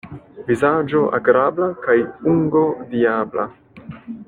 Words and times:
Vizaĝo 0.45 1.01
agrabla 1.17 1.67
kaj 1.83 1.97
ungo 2.33 2.65
diabla. 2.95 3.49